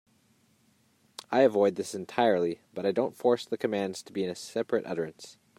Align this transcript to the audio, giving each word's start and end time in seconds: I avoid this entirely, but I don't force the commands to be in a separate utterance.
I 1.29 1.41
avoid 1.41 1.75
this 1.75 1.93
entirely, 1.93 2.61
but 2.73 2.87
I 2.87 2.91
don't 2.91 3.15
force 3.15 3.45
the 3.45 3.55
commands 3.55 4.01
to 4.01 4.11
be 4.11 4.23
in 4.23 4.31
a 4.31 4.35
separate 4.35 4.87
utterance. 4.87 5.37